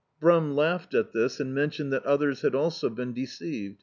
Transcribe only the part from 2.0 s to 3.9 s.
others had also been deceived.